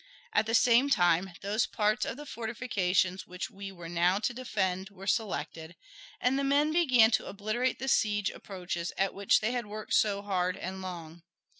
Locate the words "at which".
8.97-9.41